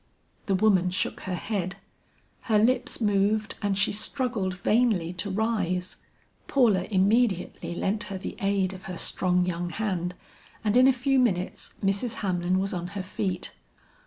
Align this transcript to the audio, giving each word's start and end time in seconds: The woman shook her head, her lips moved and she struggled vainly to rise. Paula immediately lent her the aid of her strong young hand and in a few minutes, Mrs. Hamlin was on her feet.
The 0.47 0.55
woman 0.55 0.89
shook 0.89 1.19
her 1.29 1.35
head, 1.35 1.75
her 2.45 2.57
lips 2.57 2.99
moved 3.01 3.53
and 3.61 3.77
she 3.77 3.93
struggled 3.93 4.55
vainly 4.57 5.13
to 5.13 5.29
rise. 5.29 5.97
Paula 6.47 6.85
immediately 6.85 7.75
lent 7.75 8.05
her 8.05 8.17
the 8.17 8.35
aid 8.39 8.73
of 8.73 8.85
her 8.85 8.97
strong 8.97 9.45
young 9.45 9.69
hand 9.69 10.15
and 10.63 10.75
in 10.75 10.87
a 10.87 10.91
few 10.91 11.19
minutes, 11.19 11.75
Mrs. 11.85 12.15
Hamlin 12.25 12.57
was 12.57 12.73
on 12.73 12.87
her 12.97 13.03
feet. 13.03 13.53